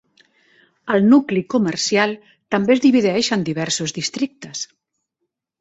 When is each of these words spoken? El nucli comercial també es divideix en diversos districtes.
El 0.93 1.03
nucli 1.09 1.43
comercial 1.55 2.15
també 2.55 2.75
es 2.77 2.83
divideix 2.89 3.31
en 3.39 3.47
diversos 3.51 3.95
districtes. 3.99 4.69